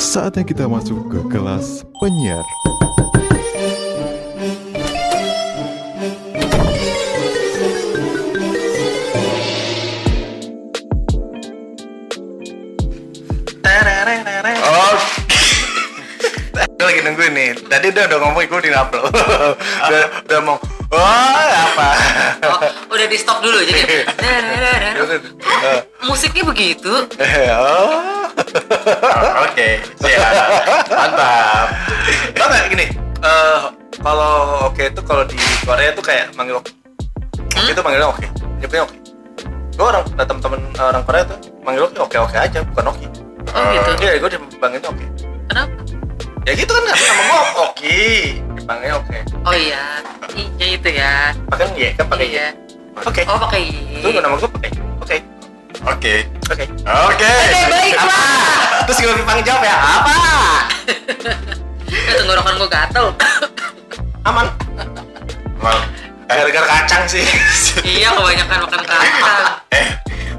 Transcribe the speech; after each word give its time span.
Saatnya 0.00 0.48
kita 0.48 0.64
masuk 0.64 1.12
ke 1.12 1.20
kelas 1.28 1.84
penyiar. 2.00 2.40
Oh. 14.66 14.96
Lagi 16.80 17.00
nungguin 17.04 17.30
nih. 17.36 17.50
Tadi 17.68 17.86
udah 17.92 18.04
udah 18.08 18.18
ngomong 18.24 18.40
di 18.64 18.72
upload. 18.72 19.12
udah 19.84 20.02
udah 20.26 20.38
mau. 20.42 20.56
Wah, 20.90 21.70
apa? 21.70 21.88
Oh, 23.00 23.08
udah 23.08 23.16
di 23.16 23.16
stop 23.16 23.38
dulu 23.40 23.58
jadi. 23.64 23.80
Eh, 25.60 25.80
Musiknya 26.04 26.44
begitu. 26.44 26.92
oh. 27.56 28.28
Oke, 29.44 29.80
siap. 30.00 30.32
Mantap. 30.88 31.66
Tau 32.36 32.46
nggak 32.48 32.68
gini? 32.72 32.86
eh, 33.20 33.60
kalau 34.00 34.68
oke 34.68 34.84
itu 34.84 35.00
kalau 35.04 35.24
di 35.24 35.36
Korea 35.64 35.92
itu 35.96 36.00
kayak 36.04 36.32
manggil 36.36 36.60
oke. 36.60 36.72
Oke 37.56 37.72
itu 37.72 37.80
manggilnya 37.80 38.08
oke. 38.08 38.26
Nyebutnya 38.60 38.84
oke. 38.84 38.96
Gue 39.76 39.86
orang 39.88 40.04
nah, 40.16 40.24
temen-temen 40.28 40.60
orang 40.76 41.02
Korea 41.04 41.22
tuh 41.24 41.38
manggil 41.64 41.82
oke 41.88 41.96
oke 42.04 42.16
oke 42.20 42.36
aja 42.36 42.60
bukan 42.68 42.84
oke. 42.92 43.06
Oh 43.56 43.64
gitu. 43.72 43.90
Iya 44.04 44.12
gue 44.20 44.30
dipanggilnya 44.36 44.88
oke. 44.92 45.04
Kenapa? 45.48 45.72
Ya 46.48 46.52
gitu 46.52 46.70
kan 46.72 46.82
karena 46.84 47.04
nama 47.08 47.22
gue 47.24 47.40
oke. 47.64 48.00
Dipanggilnya 48.60 48.96
oke. 49.00 49.18
Oh 49.48 49.54
iya. 49.56 49.84
Iya 50.36 50.66
itu 50.76 50.88
ya. 50.92 51.32
Pakai 51.48 51.64
Y 51.76 51.92
kan 51.96 52.04
pakai. 52.08 52.28
Iya. 52.28 52.59
Oke. 52.96 53.22
Oh 53.24 53.38
pakai 53.40 53.62
Itu 53.70 54.08
nama 54.14 54.34
gue 54.34 54.50
pakai. 54.50 54.70
Oke. 55.00 55.16
Oke. 55.80 56.14
Oke. 56.50 56.64
Oke. 56.82 57.30
Oke 57.30 57.60
baiklah. 57.66 58.26
Terus 58.84 58.96
gue 59.00 59.14
dipanggil 59.16 59.44
jawab 59.44 59.62
ya 59.62 59.76
apa? 59.76 60.14
Eh 61.88 62.14
tenggorokan 62.16 62.54
gue 62.56 62.68
gatel. 62.68 63.06
Aman. 64.22 64.46
Mal- 65.58 65.88
Gara-gara 66.26 66.62
kacang 66.64 67.04
sih. 67.06 67.26
iya 67.82 68.14
kebanyakan 68.14 68.58
makan 68.62 68.80
kacang. 68.86 69.02
Eh, 69.74 69.86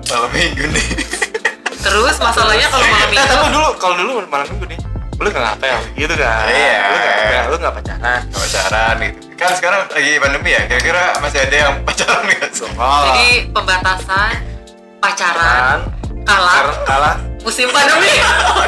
malam 0.07 0.29
minggu 0.31 0.65
nih. 0.71 0.87
Terus 1.77 2.15
masalahnya 2.15 2.67
kalau 2.69 2.85
malam 2.85 3.11
Eh, 3.11 3.11
tapi 3.11 3.15
minggu 3.19 3.47
dulu 3.51 3.69
kalau 3.75 3.95
dulu 3.99 4.11
malam 4.25 4.47
minggu 4.47 4.65
nih, 4.71 4.79
lu 5.21 5.27
nggak 5.29 5.43
ngapel 5.45 5.77
gitu 5.93 6.13
kan? 6.17 6.45
Iya. 6.49 6.81
Lu 6.81 6.97
nggak 6.97 7.13
ngapel, 7.13 7.43
lu 7.45 7.55
nggak 7.61 7.73
pacaran. 7.77 8.21
Gak 8.25 8.41
pacaran 8.41 8.95
gitu. 9.05 9.19
Kan 9.37 9.51
sekarang 9.53 9.81
lagi 9.93 10.11
pandemi 10.17 10.49
ya. 10.57 10.61
Kira-kira 10.65 11.03
masih 11.21 11.39
ada 11.45 11.55
yang 11.55 11.73
pacaran 11.87 12.21
nggak 12.25 12.49
sih? 12.49 12.65
Oh. 12.73 13.01
jadi 13.13 13.29
pembatasan 13.53 14.33
pacaran 15.01 15.77
kalah 16.25 16.53
kalah 16.53 16.77
kalah 16.85 17.15
musim 17.41 17.67
pandemi. 17.73 18.13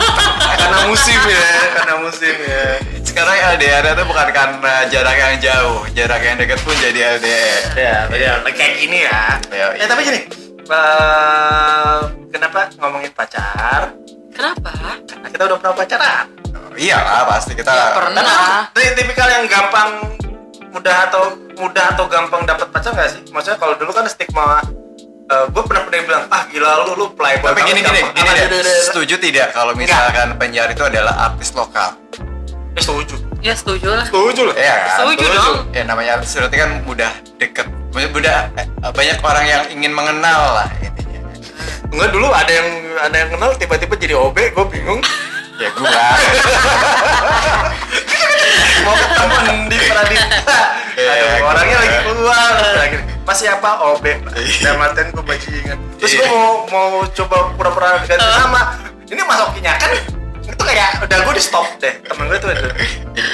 karena 0.61 0.77
musim 0.89 1.19
ya, 1.29 1.45
karena 1.77 1.95
musim 2.01 2.35
ya. 2.41 2.65
Sekarang 3.05 3.37
LDR 3.57 3.85
itu 3.93 4.03
bukan 4.09 4.27
karena 4.33 4.73
jarak 4.89 5.17
yang 5.17 5.37
jauh, 5.37 5.85
jarak 5.93 6.21
yang 6.25 6.35
dekat 6.41 6.57
pun 6.65 6.73
jadi 6.81 7.21
LDR. 7.21 7.61
Ya, 7.77 7.95
ya, 8.09 8.31
kayak 8.41 8.73
gini 8.81 9.05
ya. 9.05 9.37
Ya, 9.53 9.65
Eh 9.77 9.85
tapi 9.85 10.01
gini, 10.01 10.25
eh, 10.65 11.99
kenapa 12.33 12.73
ngomongin 12.81 13.13
pacar? 13.13 13.93
Kenapa? 14.33 14.73
Karena 15.05 15.27
kita 15.29 15.43
udah 15.45 15.57
pernah 15.61 15.75
pacaran. 15.77 16.25
Oh, 16.73 16.81
iyalah 16.81 17.29
pasti 17.29 17.53
kita. 17.53 17.69
Ya, 17.69 17.93
pernah. 17.93 18.23
Tapi 18.73 18.97
tipikal 18.97 19.29
yang 19.29 19.45
gampang 19.45 19.89
mudah 20.69 21.05
atau 21.05 21.23
mudah 21.53 21.93
atau 21.93 22.09
gampang 22.09 22.43
dapat 22.43 22.65
pacar 22.67 22.91
nggak 22.91 23.09
sih? 23.09 23.21
Maksudnya 23.29 23.57
kalau 23.57 23.77
dulu 23.77 23.93
kan 23.93 24.09
stigma 24.09 24.57
gue 25.23 25.63
pernah 25.63 25.81
pernah 25.83 26.03
bilang 26.03 26.23
ah 26.29 26.45
gila 26.45 26.83
lu 26.83 26.93
lu 26.95 27.07
playboy 27.11 27.47
Tapi 27.47 27.61
gini 27.63 27.79
gini 27.79 28.01
gampang." 28.01 28.13
gini 28.15 28.27
Ah, 28.27 28.33
deh. 28.33 28.41
deh, 28.43 28.49
deh, 28.51 28.61
deh. 28.63 28.83
Setuju 28.85 29.15
tidak 29.17 29.47
kalau 29.49 29.73
misalkan 29.73 30.33
penyiar 30.35 30.65
itu 30.67 30.81
adalah 30.81 31.13
artis 31.27 31.53
lokal? 31.53 31.93
Eh, 32.73 32.81
setuju 32.81 33.17
Ya 33.39 33.53
setuju 33.53 33.87
lah. 33.87 34.05
setuju 34.05 34.49
lah 34.49 34.55
Iya 34.55 34.75
kan? 34.75 34.97
Setuju 34.99 35.25
dong. 35.27 35.55
Ya 35.71 35.83
namanya 35.83 36.11
artis 36.17 36.33
berarti 36.33 36.55
kan 36.55 36.69
mudah 36.83 37.11
deket. 37.37 37.65
Mudah 37.93 38.37
eh, 38.55 38.65
banyak 38.83 39.17
orang 39.21 39.45
yang 39.45 39.63
ingin 39.69 39.91
mengenal 39.91 40.41
lah 40.55 40.67
intinya. 40.75 41.21
Enggak 41.87 42.09
dulu 42.09 42.27
ada 42.29 42.49
yang 42.49 42.67
ada 42.99 43.15
yang 43.15 43.29
kenal 43.31 43.49
tiba-tiba 43.53 43.93
jadi 43.95 44.13
OB, 44.15 44.37
gue 44.49 44.65
bingung. 44.71 45.01
Ya 45.53 45.69
gua. 45.71 45.89
Mau 48.83 48.95
ketemu 48.95 49.35
di 49.65 49.77
Pradita. 49.79 50.59
Iya, 50.93 51.13
gua. 51.39 51.47
orangnya 51.49 51.77
lagi 51.79 51.97
keluar. 52.03 52.51
Lagi, 52.75 52.97
Mas 53.23 53.37
siapa 53.37 53.69
OB? 53.83 54.05
Dan 54.59 54.73
maten 54.75 55.05
gue 55.09 55.23
bajingan. 55.23 55.77
Terus 55.97 56.11
gue 56.11 56.19
Iya. 56.19 56.29
mau 56.29 56.67
mau 56.67 56.87
coba 57.07 57.35
pura-pura 57.53 58.01
ganti 58.01 58.19
nama. 58.19 58.61
Ini 59.05 59.21
Mas 59.21 59.39
Okinya 59.43 59.73
kan 59.75 59.91
itu 60.43 60.59
kayak 60.61 60.89
udah 61.01 61.17
gue 61.19 61.33
di 61.33 61.43
stop 61.43 61.65
deh 61.77 61.93
temen 62.03 62.27
gue 62.27 62.35
tuh 62.35 62.51
ada 62.51 62.67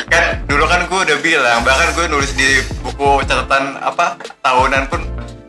kan 0.07 0.24
dulu 0.46 0.63
kan 0.63 0.86
gue 0.86 1.00
udah 1.03 1.18
bilang 1.19 1.59
bahkan 1.63 1.90
gue 1.91 2.06
nulis 2.06 2.31
di 2.31 2.47
buku 2.80 3.22
catatan 3.24 3.75
apa 3.78 4.13
tahunan 4.40 4.86
pun 4.88 5.01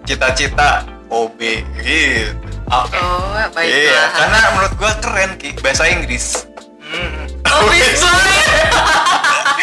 cita-cita 0.02 0.82
OB 1.06 1.38
gitu. 1.78 2.32
Oh 2.66 2.86
Iya, 2.86 3.50
baiklah. 3.50 4.08
karena 4.14 4.38
menurut 4.50 4.74
gue 4.74 4.92
keren 5.00 5.30
ki 5.36 5.48
bahasa 5.58 5.84
Inggris. 5.84 6.46
Oh 7.46 7.62
bisa. 7.68 8.10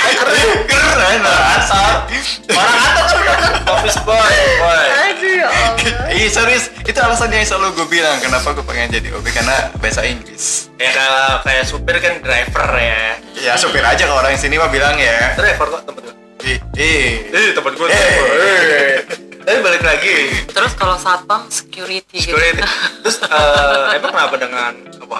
keren 0.07 0.49
Keren 0.65 1.21
asal 1.23 2.07
orang 2.49 2.79
atas 2.81 3.11
kan 3.13 3.41
office 3.69 3.99
boy 4.01 4.15
boy 4.57 4.87
Aduh 5.05 5.31
ya 5.33 5.47
Allah. 5.47 6.07
Iya 6.09 6.27
serius, 6.29 6.65
itu 6.81 6.95
alasannya 6.95 7.37
yang 7.37 7.47
selalu 7.47 7.75
gue 7.75 7.87
bilang 7.91 8.17
kenapa 8.17 8.51
gue 8.51 8.63
pengen 8.63 8.89
jadi 8.89 9.11
OB 9.13 9.25
karena 9.27 9.69
bahasa 9.77 10.01
Inggris. 10.03 10.71
ya 10.75 10.89
kalau 10.91 11.43
kayak 11.43 11.63
supir 11.63 11.95
kan 11.97 12.13
driver 12.19 12.67
ya 12.73 13.19
Ya 13.37 13.53
supir 13.53 13.81
aja 13.81 14.03
kalau 14.03 14.19
orang 14.19 14.33
sini 14.35 14.55
mah 14.55 14.67
bilang 14.67 14.95
ya. 14.95 15.35
driver 15.35 15.67
kok 15.69 15.81
tempat 15.85 16.01
gue 16.03 16.15
Ih, 16.45 16.57
ih. 16.75 17.09
eh 17.27 17.49
tempat 17.51 17.73
gue 17.73 17.87
driver 17.87 18.27
eh. 18.33 19.26
Tapi 19.47 19.63
balik 19.63 19.79
lagi 19.79 20.43
Terus 20.45 20.75
kalau 20.75 20.99
satpam 20.99 21.47
security, 21.47 22.19
security 22.19 22.59
gitu. 22.59 22.67
terus 23.07 23.23
eh, 23.23 23.95
emang 23.95 24.11
kenapa 24.11 24.35
dengan 24.35 24.73
apa 24.99 25.19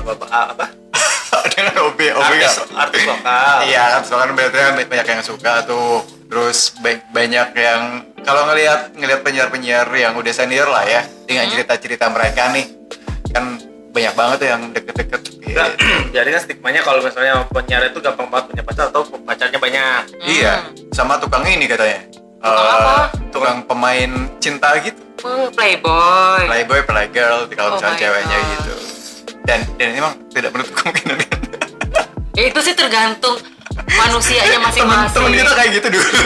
bapak 0.00 0.28
apa 0.56 0.64
dengan 1.52 1.74
OB, 1.84 2.00
OB 2.16 2.22
artis 2.24 2.56
artis 2.72 3.02
lokal 3.04 3.68
Iya 3.68 3.82
kan, 3.90 4.02
soalnya 4.02 4.26
kan 4.26 4.34
berarti 4.34 4.56
kan 4.56 4.74
banyak 4.82 5.06
yang 5.10 5.22
suka 5.22 5.52
tuh. 5.62 6.00
Terus 6.26 6.72
ba- 6.80 7.04
banyak 7.12 7.48
yang 7.52 7.82
kalau 8.22 8.48
ngelihat 8.48 8.96
ngelihat 8.96 9.20
penyiar-penyiar 9.20 9.84
yang 9.92 10.16
udah 10.16 10.32
senior 10.32 10.64
lah 10.64 10.80
ya 10.82 11.04
dengan 11.28 11.52
cerita-cerita 11.52 12.08
mereka 12.08 12.48
nih 12.48 12.64
kan 13.28 13.60
banyak 13.92 14.14
banget 14.16 14.36
tuh 14.38 14.48
yang 14.48 14.62
deket-deket. 14.72 15.20
Gitu. 15.42 15.52
jadi 16.16 16.28
kan 16.32 16.40
stigmanya 16.40 16.80
kalau 16.80 17.04
misalnya 17.04 17.44
penyiar 17.46 17.84
itu 17.84 18.00
gampang 18.00 18.32
banget 18.32 18.44
punya 18.48 18.62
pacar 18.64 18.84
atau 18.88 19.04
pacarnya 19.04 19.60
banyak 19.60 20.00
Iya, 20.24 20.52
sama 20.90 21.20
tukang 21.20 21.44
ini 21.44 21.68
katanya. 21.68 22.11
Eh, 22.42 22.50
apa? 22.50 23.14
Tukang 23.30 23.62
pemain 23.62 24.10
cinta 24.42 24.74
gitu. 24.82 24.98
Oh, 25.22 25.46
playboy. 25.54 26.42
Playboy, 26.50 26.82
playgirl, 26.82 27.46
kalau 27.54 27.70
Oh 27.70 27.74
misalnya 27.78 27.98
ceweknya 28.02 28.38
God. 28.38 28.50
gitu. 28.50 28.74
Dan 29.46 29.58
dan 29.78 29.86
ini 29.94 29.98
emang 30.02 30.14
tidak 30.34 30.50
menutup 30.50 30.74
kemungkinan. 30.82 31.16
Ya, 32.32 32.48
itu 32.48 32.60
sih 32.64 32.74
tergantung 32.74 33.38
manusianya 33.74 34.58
masing-masing. 34.58 35.32
kita 35.32 35.52
kayak 35.52 35.70
gitu 35.72 35.88
dulu. 35.90 36.08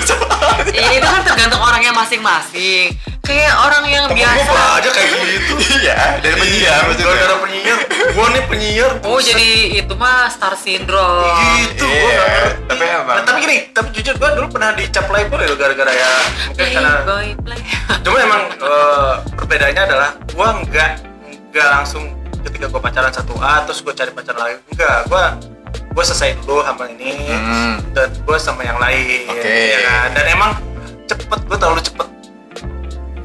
Iya 0.69 0.91
itu 0.95 1.07
kan 1.07 1.23
tergantung 1.23 1.61
orangnya 1.61 1.93
masing-masing. 1.93 2.93
Kayak 3.21 3.55
orang 3.59 3.85
yang 3.87 4.05
Temen 4.07 4.23
biasa. 4.23 4.47
gue 4.47 4.65
aja 4.77 4.89
kayak 4.89 5.09
gitu 5.27 5.53
Iya, 5.77 5.99
dari 6.21 6.35
penyiar 6.37 6.81
maksudnya. 6.85 7.07
gara-gara 7.11 7.37
penyiar 7.41 7.79
gue 8.07 8.27
nih 8.29 8.45
penyiar 8.47 8.91
Oh 9.03 9.19
jadi 9.19 9.49
itu 9.77 9.95
mah 9.95 10.31
star 10.31 10.55
syndrome. 10.55 11.27
gitu 11.59 11.85
gue 11.85 12.07
Iya, 12.07 12.23
ngerti 12.23 12.63
tapi 12.65 12.85
emang- 12.87 13.17
Nah, 13.17 13.25
tapi 13.25 13.39
gini 13.41 13.57
tapi 13.69 13.89
jujur 13.93 14.15
gue 14.15 14.31
dulu 14.33 14.47
pernah 14.49 14.71
dicap 14.73 15.05
playboy 15.05 15.43
loh 15.43 15.57
gara-gara 15.57 15.91
ya 15.91 16.13
mungkin 16.47 16.67
karena 16.73 16.93
Playboy 16.97 17.27
play. 17.41 17.61
cuma 18.01 18.17
emang 18.21 18.43
eh, 18.53 19.13
perbedaannya 19.35 19.83
adalah 19.85 20.11
gue 20.25 20.49
nggak 20.65 20.91
nggak 21.51 21.69
langsung 21.73 22.05
ketika 22.41 22.67
gue 22.69 22.81
pacaran 22.81 23.11
satu 23.11 23.35
A 23.37 23.67
terus 23.67 23.83
gue 23.83 23.91
cari 23.93 24.11
pacar 24.13 24.37
lain 24.37 24.57
enggak 24.71 24.99
gue 25.05 25.25
gue 25.97 26.05
selesai 26.05 26.37
dulu 26.39 26.61
sama 26.61 26.85
ini 26.91 27.33
Hmm. 27.33 27.81
dan 27.91 28.13
gue 28.13 28.37
sama 28.37 28.61
yang 28.61 28.77
lain 28.77 29.25
Oke. 29.27 29.49
ya 29.73 29.81
kan? 29.83 30.09
dan 30.13 30.25
emang 30.29 30.51
cepet 31.07 31.41
gue 31.43 31.57
terlalu 31.57 31.81
cepet 31.81 32.09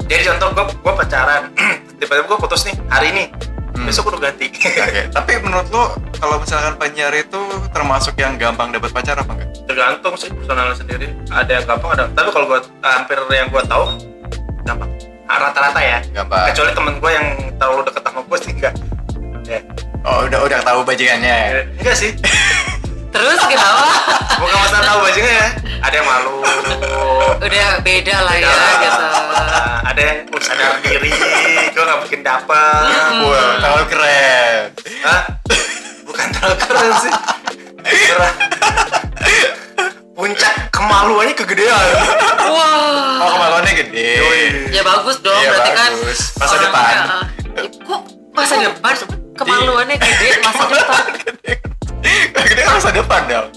jadi 0.06 0.22
contoh 0.26 0.48
gue 0.50 0.64
gue 0.74 0.92
pacaran 0.94 1.42
tiba-tiba 1.98 2.24
gue 2.26 2.38
putus 2.38 2.64
nih 2.64 2.76
hari 2.88 3.08
ini 3.10 3.24
Hmm. 3.72 3.88
besok 3.88 4.04
udah 4.06 4.20
ganti 4.22 4.52
Oke, 4.52 5.08
tapi 5.16 5.32
menurut 5.38 5.64
lo 5.68 5.96
kalau 6.14 6.36
misalkan 6.36 6.76
penyiar 6.76 7.08
itu 7.10 7.40
termasuk 7.68 8.12
yang 8.14 8.36
gampang 8.36 8.68
dapat 8.68 8.92
pacar 8.92 9.16
apa 9.16 9.32
enggak? 9.32 9.48
tergantung 9.64 10.12
sih 10.14 10.28
personalnya 10.28 10.76
sendiri 10.76 11.08
ada 11.26 11.48
yang 11.50 11.64
gampang 11.66 11.90
ada 11.90 12.04
tapi 12.10 12.28
kalau 12.28 12.46
gue 12.46 12.60
hampir 12.78 13.16
yang 13.30 13.48
gue 13.48 13.62
tahu 13.64 13.84
gampang 14.62 14.92
Ah, 15.24 15.40
rata-rata 15.40 15.80
ya 15.80 16.04
Gampang. 16.12 16.52
kecuali 16.52 16.72
temen 16.74 16.94
gue 17.00 17.10
yang 17.10 17.26
terlalu 17.56 17.80
dekat 17.82 18.02
sama 18.04 18.20
gue 18.22 18.38
sih 18.38 18.52
enggak 18.52 18.74
ya 19.46 19.60
Oh, 20.02 20.26
udah 20.26 20.40
udah 20.42 20.60
tahu 20.60 20.80
bajingannya. 20.82 21.38
enggak 21.74 21.96
sih 21.96 22.12
Terus 23.12 23.40
kenapa? 23.42 23.86
bukan 24.34 24.56
masalah 24.58 24.84
tahu 24.86 24.98
bajingan 25.04 25.34
ya 25.34 25.48
ada 25.80 25.94
yang 25.94 26.06
malu 26.06 26.36
Udah 27.38 27.70
beda 27.80 28.16
lah 28.18 28.34
ya 28.34 28.46
Beda. 28.46 28.68
gitu. 28.80 29.04
Nah, 29.04 29.78
ada 29.84 30.00
yang 30.00 30.18
sadar 30.38 30.74
diri 30.80 31.12
gue 31.68 31.82
nggak 31.82 32.00
bikin 32.02 32.20
dapet 32.20 32.82
Wah, 33.22 33.52
terlalu 33.60 33.84
keren. 33.86 34.58
Hah? 35.02 35.22
bukan 36.02 36.26
terlalu 36.30 36.56
keren 36.58 36.92
sih 36.98 37.12
Beneran. 37.78 38.34
puncak 40.12 40.54
kemaluannya 40.70 41.34
kegedean 41.34 41.86
Wah. 42.42 43.18
Oh, 43.18 43.28
kemaluannya 43.30 43.72
gede. 43.76 44.10
Ya 44.70 44.82
bagus 44.82 45.20
dong, 45.20 45.34
Iya, 45.36 45.48
berarti 45.52 45.70
kan 45.72 45.90
bagus. 45.94 46.20
Masa 46.34 46.52
orangnya, 46.52 46.66
depan. 46.66 46.94
eh, 47.54 47.68
Kok 47.80 48.00
masa 48.32 48.54
depan? 48.58 48.94
Kemaluannya 49.38 49.96
gede 49.96 50.28
masa 50.40 50.64
depan. 50.66 51.02
Gede 52.02 52.62
kan 52.66 52.74
masa 52.76 52.90
depan 52.90 53.22
dong. 53.30 53.48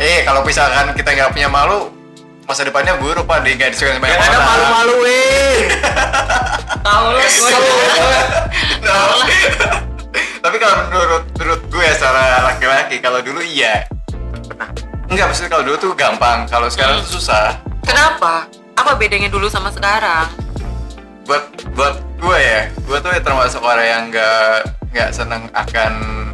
Eh, 0.00 0.24
kalau 0.24 0.40
misalkan 0.42 0.96
kita 0.96 1.12
nggak 1.12 1.30
punya 1.36 1.48
malu, 1.52 1.92
masa 2.48 2.64
depannya 2.64 2.96
buruk 2.98 3.28
pak, 3.28 3.44
dia 3.44 3.54
nggak 3.54 3.70
disukai 3.76 3.96
sama 3.96 4.06
yang 4.08 4.18
banyak 4.18 4.18
ada 4.18 4.38
orang. 4.38 4.48
malu-maluin 4.48 5.64
Tahu. 6.82 7.06
No. 8.82 8.98
Tapi 10.42 10.56
kalau 10.58 10.74
menurut 10.90 11.24
menurut 11.38 11.62
gue 11.70 11.86
secara 11.94 12.24
laki-laki, 12.50 12.96
kalau 12.98 13.22
dulu 13.22 13.38
iya. 13.44 13.86
Enggak, 15.06 15.30
maksudnya 15.30 15.50
kalau 15.52 15.64
dulu 15.68 15.76
tuh 15.78 15.92
gampang, 15.94 16.48
kalau 16.50 16.66
sekarang 16.66 16.98
tuh 17.04 17.20
susah. 17.20 17.60
Kenapa? 17.86 18.48
Apa 18.74 18.96
bedanya 18.98 19.30
dulu 19.30 19.46
sama 19.46 19.70
sekarang? 19.70 20.26
Buat 21.28 21.44
buat 21.78 21.94
gue 22.18 22.38
ya, 22.42 22.60
gue 22.74 22.98
tuh 22.98 23.12
termasuk 23.22 23.62
orang 23.62 23.86
yang 23.86 24.02
nggak 24.10 24.66
nggak 24.90 25.10
seneng 25.14 25.46
akan 25.54 25.92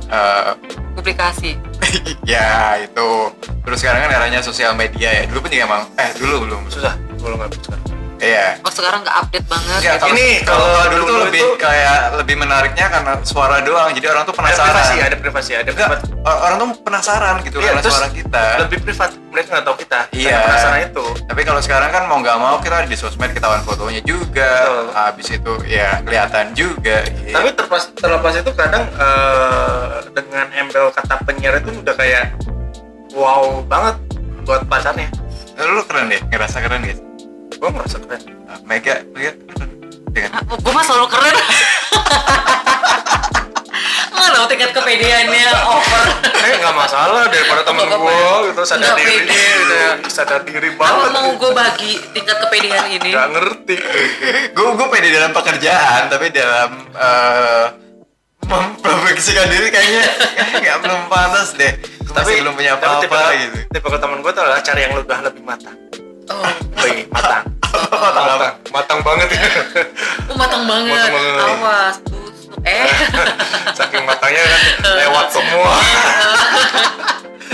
eh, 0.08 0.50
Publikasi. 0.98 1.54
ya 2.34 2.74
itu. 2.82 3.30
Terus 3.62 3.78
sekarang 3.78 4.02
kan 4.02 4.10
eranya 4.18 4.42
sosial 4.42 4.74
media 4.74 5.14
ya. 5.14 5.22
Dulu 5.30 5.46
pun 5.46 5.50
juga 5.54 5.64
emang, 5.70 5.82
eh 5.94 6.10
dulu 6.18 6.34
belum. 6.42 6.62
susah 6.66 6.98
kalau 7.22 7.38
nggak 7.38 7.54
sekarang 7.54 7.97
Iya. 8.18 8.58
Oh 8.60 8.68
sekarang 8.68 9.00
nggak 9.00 9.16
update 9.16 9.46
banget. 9.46 9.78
Gitu. 9.78 9.94
kalau, 9.94 10.10
Ini, 10.10 10.28
kalau 10.42 10.66
kalau 10.68 10.86
dulu 10.88 10.98
tuh 10.98 11.06
dulu 11.08 11.22
lebih 11.24 11.42
itu- 11.44 11.56
kayak 11.56 11.98
lebih 12.18 12.36
menariknya 12.36 12.86
karena 12.88 13.12
suara 13.22 13.56
doang. 13.62 13.90
Jadi 13.90 14.06
orang 14.06 14.22
tuh 14.22 14.34
ada 14.34 14.40
penasaran. 14.42 14.66
privasi 14.68 14.96
ada 14.98 15.16
privasi 15.16 15.50
ada 15.52 15.70
Enggak, 15.70 15.88
privat 15.88 16.00
or- 16.20 16.40
orang 16.42 16.56
tuh 16.58 16.68
penasaran 16.80 17.34
gitu 17.40 17.56
Iya, 17.56 17.66
karena 17.68 17.80
terus 17.80 17.94
suara 17.94 18.08
kita. 18.10 18.44
lebih 18.58 18.78
privat 18.82 19.10
mereka 19.28 19.48
nggak 19.48 19.64
tahu 19.64 19.76
kita 19.78 19.98
Iya. 20.10 20.38
Penasaran 20.42 20.80
itu 20.84 21.04
Tapi 21.24 21.40
kalau 21.44 21.60
sekarang 21.60 21.90
kan 21.90 22.02
mau 22.04 22.18
nggak 22.18 22.36
mau 22.36 22.56
kita 22.58 22.76
di 22.84 22.96
sosmed 22.96 23.30
ketahuan 23.30 23.62
fotonya 23.62 24.02
juga. 24.02 24.50
Betul. 24.60 24.84
Habis 24.92 25.28
itu 25.30 25.52
ya 25.64 25.88
kelihatan 26.02 26.46
juga. 26.52 26.96
Iya. 27.22 27.34
tapi 27.34 27.48
terlepas 27.54 27.82
terlepas 27.94 28.34
itu 28.34 28.50
kadang 28.52 28.84
eh, 28.90 29.84
dengan 30.10 30.46
embel 30.52 30.90
kata 30.90 31.14
penyiar 31.22 31.54
itu 31.56 31.70
udah 31.72 31.94
kayak 31.94 32.34
wow 33.10 33.62
banget 33.62 33.94
buat 34.42 34.64
pacarnya 34.64 35.06
lu 35.58 35.82
keren 35.84 36.06
deh, 36.06 36.22
ngerasa 36.24 36.58
keren 36.60 36.82
guys. 36.82 37.00
Gue 37.58 37.68
merasa 37.68 37.98
keren 37.98 38.22
Mega, 38.64 38.94
Mega 39.12 39.32
keren. 39.34 39.70
Dengan 40.08 40.30
gue 40.40 40.72
mah 40.72 40.82
selalu 40.82 41.06
keren. 41.08 41.36
Nggak 44.08 44.28
dong 44.30 44.46
tingkat 44.46 44.70
kepedeannya 44.72 45.48
over. 45.64 46.04
eh 46.38 46.54
nggak 46.56 46.74
masalah 46.74 47.28
daripada 47.28 47.62
temen 47.62 47.86
gue 47.88 48.22
gitu 48.48 48.62
sadar 48.62 48.94
diri 48.94 49.14
pede. 49.20 49.36
gitu 49.36 49.74
ya 49.74 49.90
sadar 50.08 50.40
diri 50.42 50.70
Apa 50.70 50.80
banget 50.80 51.10
mau 51.12 51.28
gue 51.34 51.50
bagi 51.52 51.92
tingkat 52.10 52.36
kepedean 52.40 52.84
ini? 52.88 53.10
nggak 53.10 53.28
ngerti 53.30 53.76
gue 54.56 54.68
gue 54.70 54.86
pede 54.88 55.08
dalam 55.12 55.32
pekerjaan 55.32 56.02
tapi 56.08 56.26
dalam 56.30 56.70
eh 56.88 57.66
memproduksikan 58.48 59.44
diri 59.46 59.68
kayaknya 59.68 60.02
nggak 60.62 60.76
belum 60.80 61.00
pantas 61.06 61.52
deh 61.52 61.72
masih 62.08 62.40
belum 62.40 62.54
punya 62.56 62.80
tapi 62.80 63.04
apa-apa 63.06 63.20
gitu 63.36 63.58
tipe 63.68 63.86
temen 63.92 64.18
gue 64.18 64.32
tuh 64.32 64.42
adalah 64.42 64.60
cari 64.62 64.80
yang 64.82 64.92
udah 64.96 65.18
lebih 65.20 65.42
matang 65.44 65.76
Wih, 66.78 67.04
matang 67.08 67.44
Matang 67.88 68.26
apa? 68.30 68.48
matang 68.68 69.00
banget 69.02 69.28
ya 69.30 69.40
oh 70.26 70.36
matang 70.36 70.62
banget. 70.64 70.92
Matang 70.94 71.12
banget. 71.14 71.40
Awas, 71.42 71.94
busuk. 72.04 72.58
Eh, 72.62 72.88
saking 73.78 74.02
matangnya 74.02 74.42
kan 74.42 74.60
lewat 74.94 75.26
semua 75.30 75.72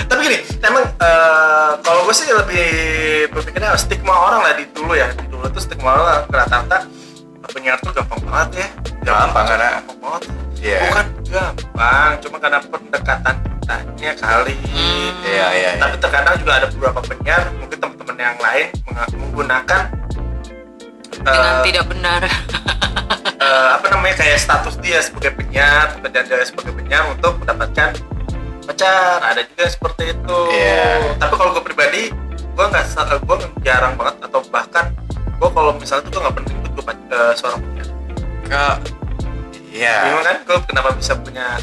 tapi 0.05 0.19
gini 0.21 0.37
emang 0.61 0.85
eh, 0.85 1.71
kalau 1.81 2.05
gue 2.05 2.15
sih 2.15 2.29
lebih 2.29 2.67
berpikirnya 3.29 3.73
stigma 3.75 4.13
orang 4.13 4.41
lah 4.41 4.53
di 4.53 4.65
dulu 4.69 4.93
ya 4.93 5.09
di 5.11 5.25
dulu 5.25 5.45
tuh 5.47 5.61
stigma 5.61 5.93
orang 5.93 6.05
rata-rata 6.25 6.85
penyiar 7.47 7.77
tuh 7.79 7.91
gampang 7.91 8.21
banget 8.23 8.49
ya 8.55 8.67
Gampang, 9.03 9.45
karena- 9.45 9.81
gampang 9.81 9.97
banget 9.99 10.21
Iya. 10.57 10.79
bukan 10.83 11.05
gampang 11.27 12.09
cuma 12.19 12.37
karena 12.39 12.59
pendekatan 12.59 13.35
kitanya 13.37 14.11
kali 14.15 14.55
Iya, 15.21 15.21
iya, 15.23 15.47
iya. 15.53 15.71
tapi 15.77 15.95
terkadang 15.97 16.35
juga 16.37 16.51
ada 16.55 16.67
beberapa 16.69 16.99
penyiar 17.03 17.43
mungkin 17.55 17.77
teman-teman 18.15 18.31
yang 18.31 18.39
lain 18.39 18.67
menggunakan 19.19 19.83
dengan 21.15 21.55
eh, 21.59 21.63
tidak 21.67 21.85
benar. 21.91 22.21
eh, 23.43 23.69
apa 23.75 23.85
namanya 23.91 24.15
kayak 24.23 24.39
status 24.39 24.75
dia 24.79 24.99
sebagai 25.03 25.35
penyiar 25.35 25.95
pekerjaan 25.99 26.25
dia 26.27 26.47
sebagai 26.47 26.73
penyiar 26.75 27.03
untuk 27.11 27.39
mendapatkan 27.43 27.91
pacar. 28.65 29.19
Ada 29.19 29.41
juga 29.51 29.61
yang 29.67 29.73
seperti 29.75 30.03
itu. 30.15 30.39
Iya. 30.51 31.15
tapi 31.19 31.33
kalau 31.35 31.51
gue 31.59 31.63
pribadi 31.63 32.03
gue 32.55 32.65
nggak 32.71 32.85
gue 33.27 33.37
jarang 33.67 33.99
banget 33.99 34.15
atau 34.31 34.39
bahkan 34.47 34.95
gue 35.11 35.49
kalau 35.51 35.75
misalnya 35.75 36.07
tuh 36.07 36.11
gue 36.15 36.21
nggak 36.23 36.35
penting 36.39 36.55
tuh 36.63 36.71
gue 36.71 36.83
seorang 37.35 37.59
penyiar. 37.59 37.87
Ke 38.47 38.65
iya. 39.75 39.97
Bingung 40.07 40.23
kan 40.23 40.37
gue 40.47 40.57
kenapa 40.71 40.89
bisa 40.95 41.13
punya 41.19 41.59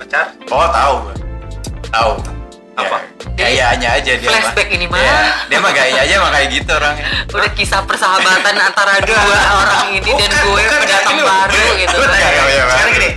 pacar? 0.00 0.32
Oh 0.48 0.68
tahu 0.72 0.94
gue 1.04 1.16
tahu 1.92 2.37
gayanya 3.58 3.88
aja 3.92 4.12
dia 4.12 4.22
mah. 4.24 4.32
Flashback 4.38 4.68
ini 4.70 4.86
mah. 4.86 4.98
Iya, 4.98 5.18
dia 5.44 5.58
mah 5.58 5.72
gayanya 5.72 6.00
aja 6.00 6.14
mah 6.16 6.30
kayak 6.30 6.48
gitu 6.52 6.70
orangnya 6.70 7.06
Udah 7.28 7.50
kisah 7.52 7.82
persahabatan 7.82 8.54
antara 8.68 8.92
dua 9.02 9.38
orang 9.58 9.86
ini 9.92 10.10
dan 10.12 10.30
gue 10.30 10.46
bukan, 10.46 10.78
pendatang 10.78 11.10
gini 11.10 11.22
baru 11.24 11.62
gitu 11.76 11.96
kan. 11.96 12.08
sekarang 12.08 12.92
gini 12.94 13.10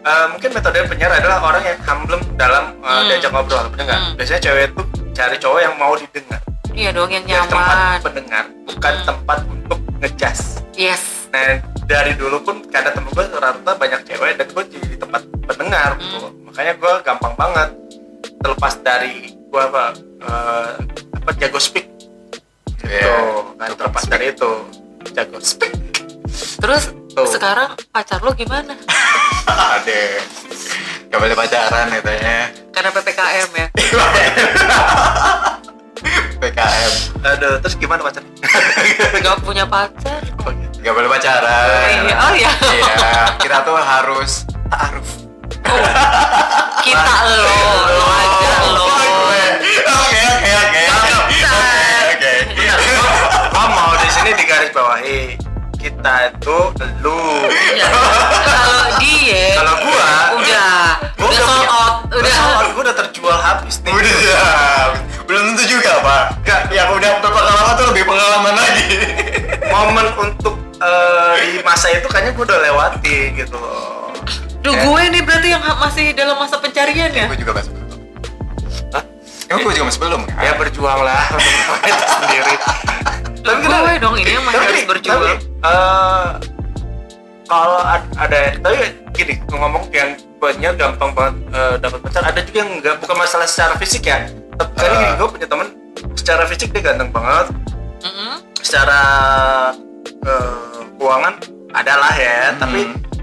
eh, 0.00 0.26
mungkin 0.30 0.50
metode 0.52 0.78
penyiar 0.86 1.12
adalah 1.12 1.38
orang 1.42 1.62
yang 1.64 1.78
humble 1.82 2.16
dalam 2.34 2.64
eh, 2.76 2.88
Hmm. 2.88 3.06
diajak 3.08 3.30
ngobrol 3.30 3.66
bener 3.68 3.84
nggak 3.84 4.00
Hmm. 4.00 4.14
biasanya 4.14 4.40
cewek 4.40 4.62
itu 4.68 4.82
cari 5.12 5.36
cowok 5.36 5.60
yang 5.60 5.74
mau 5.74 5.92
didengar 5.92 6.40
Iya 6.70 6.90
dong 6.94 7.10
yang 7.10 7.24
Dari 7.26 7.42
tempat 7.44 7.74
nyaman. 7.74 7.98
pendengar 8.00 8.44
bukan 8.64 8.92
Hmm. 8.94 9.04
tempat 9.04 9.38
untuk 9.44 9.78
ngejas 9.98 10.40
Yes. 10.72 11.02
nah 11.28 11.58
dari 11.84 12.14
dulu 12.14 12.38
pun 12.40 12.62
karena 12.64 12.88
temen 12.88 13.10
gue 13.10 13.24
rata 13.28 13.72
banyak 13.74 14.00
cewek 14.04 14.32
dan 14.34 14.46
gue 14.48 14.64
jadi 14.70 14.96
tempat 14.96 15.20
pendengar 15.44 15.90
gitu. 15.98 16.16
Hmm. 16.22 16.32
makanya 16.46 16.72
gue 16.74 16.92
gampang 17.02 17.34
banget 17.34 17.68
terlepas 18.38 18.74
dari 18.78 19.34
gue 19.48 19.60
apa 19.62 19.84
eh, 20.20 20.68
apa 21.14 21.30
jago 21.34 21.58
speak 21.58 21.86
gitu 22.78 22.84
Iya, 22.84 23.16
kan 23.58 23.68
terlepas 23.74 24.02
speak. 24.02 24.10
dari 24.10 24.26
itu 24.30 24.50
jago 25.10 25.38
speak 25.38 25.72
Terus 26.58 26.90
Tuh. 27.10 27.26
sekarang 27.26 27.74
pacar 27.88 28.20
lo 28.20 28.30
gimana? 28.32 28.76
ada 29.48 30.00
gak 31.08 31.18
boleh 31.18 31.34
pacaran 31.34 31.86
katanya 31.90 32.52
Karena 32.70 32.90
PPKM 32.92 33.48
ya. 33.52 33.66
PKM 36.38 36.92
aduh 37.20 37.58
terus 37.58 37.74
gimana 37.74 38.00
pacarnya 38.00 38.30
Gak 39.18 39.36
punya 39.42 39.64
pacar. 39.66 40.22
Oh, 40.40 40.48
gitu. 40.52 40.76
gak 40.80 40.94
boleh 40.94 41.08
pacaran 41.10 42.04
Iya, 42.04 42.14
oh 42.16 42.32
iya. 42.32 42.50
iya 42.70 43.12
kita 43.36 43.56
tuh 43.62 43.74
harus 43.74 44.46
taaruf 44.68 45.08
Kita 46.78 47.14
lo, 47.26 47.58
lo 47.90 48.06
aja 48.08 48.52
lo. 48.70 48.87
Kita 55.98 56.30
itu 56.30 56.58
lu 57.02 57.18
Iya. 57.50 57.90
Kalau 58.62 58.86
dia 59.02 59.46
kalau 59.58 59.74
gua 59.82 60.06
udah 60.38 60.70
gua 61.18 61.26
udah 61.26 61.40
sold 61.42 61.66
out, 61.66 61.94
udah 62.14 62.30
sold 62.30 62.54
out, 62.54 62.66
gua 62.70 62.82
udah 62.86 62.96
terjual 63.02 63.38
habis 63.42 63.74
nih 63.82 63.90
udah 63.90 64.14
ya 64.22 64.46
belum 65.26 65.42
tentu 65.52 65.64
juga 65.66 65.92
pak 66.00 66.22
Gak. 66.46 66.60
yang 66.70 66.88
udah 66.94 67.10
berpengalaman 67.18 67.72
tuh 67.74 67.86
lebih 67.90 68.04
pengalaman 68.06 68.54
lagi 68.54 68.86
momen 69.74 70.06
untuk 70.22 70.54
eh, 70.78 71.58
di 71.58 71.66
masa 71.66 71.90
itu 71.90 72.06
kayaknya 72.06 72.30
gua 72.38 72.44
udah 72.46 72.58
lewati 72.62 73.18
gitu 73.34 73.56
loh 73.58 74.14
Duh 74.58 74.74
gue 74.74 75.02
nih 75.14 75.22
berarti 75.22 75.48
yang 75.54 75.62
masih 75.62 76.14
dalam 76.18 76.34
masa 76.34 76.58
pencarian 76.58 77.10
ya? 77.14 77.26
gue 77.30 77.38
juga 77.38 77.62
masih? 77.62 77.70
Emang 79.48 79.60
gue 79.62 79.72
juga 79.72 79.86
masih 79.86 80.00
belum 80.00 80.20
kan 80.24 80.40
ya 80.40 80.52
berjuang 80.54 81.00
lah 81.00 81.22
untuk 81.30 81.52
itu 81.82 82.04
sendiri 82.14 82.54
tapi 83.38 83.58
gue 83.58 83.70
kita- 83.70 83.98
dong 83.98 84.14
ini 84.16 84.30
yang 84.30 84.44
masih 84.44 84.56
tapi 84.56 84.66
harus 84.68 84.86
berjuang. 84.86 85.16
tapi, 85.16 85.30
eh, 85.64 86.26
kalau 87.44 87.80
ad- 87.80 88.12
ada 88.14 88.38
tapi 88.58 88.76
gini 89.12 89.34
ngomong 89.48 89.84
yang 89.90 90.10
banyak 90.36 90.72
gampang 90.74 91.10
banget 91.10 91.34
eh, 91.50 91.74
dapat 91.78 91.98
pacar 92.00 92.22
ada 92.22 92.40
juga 92.40 92.58
yang 92.58 92.70
enggak 92.74 92.94
bukan 92.98 93.16
masalah 93.16 93.46
secara 93.46 93.74
fisik 93.74 94.04
ya 94.04 94.28
tapi 94.54 94.72
kali 94.74 94.86
Ah. 94.86 94.98
gini 94.98 95.12
gue 95.14 95.28
punya 95.30 95.46
temen 95.46 95.68
secara 96.14 96.42
fisik 96.44 96.68
dia 96.70 96.82
ganteng 96.84 97.08
banget 97.08 97.46
Mm-mm. 98.00 98.34
secara 98.54 99.00
eh, 100.20 100.56
keuangan 100.94 101.34
adalah 101.70 102.12
ya 102.12 102.38
Hmm. 102.48 102.58
tapi 102.58 102.80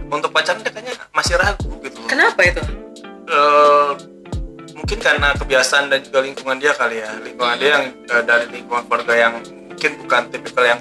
untuk 0.08 0.30
pacaran 0.32 0.60
dia 0.60 0.70
kayaknya 0.70 0.94
masih 1.12 1.36
ragu 1.36 1.70
gitu 1.82 1.98
loh. 1.98 2.08
Kenapa 2.08 2.40
itu? 2.42 2.62
Eh, 3.26 3.90
mungkin 4.86 5.02
karena 5.02 5.34
kebiasaan 5.34 5.90
dan 5.90 6.06
juga 6.06 6.22
lingkungan 6.22 6.62
dia 6.62 6.70
kali 6.78 7.02
ya. 7.02 7.10
Lingkungan 7.18 7.58
dia 7.58 7.70
yang 7.74 7.86
eh, 8.06 8.22
dari 8.22 8.46
lingkungan 8.54 8.86
keluarga 8.86 9.14
yang 9.18 9.34
mungkin 9.42 9.92
bukan 9.98 10.22
tipikal 10.30 10.62
yang 10.62 10.78